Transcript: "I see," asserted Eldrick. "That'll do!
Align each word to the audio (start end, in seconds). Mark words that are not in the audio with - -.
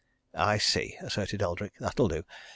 "I 0.33 0.57
see," 0.57 0.97
asserted 1.03 1.43
Eldrick. 1.43 1.73
"That'll 1.79 2.07
do! 2.07 2.23